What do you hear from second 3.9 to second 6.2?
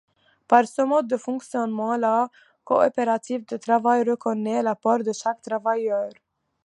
reconnaît l’apport de chaque travailleur.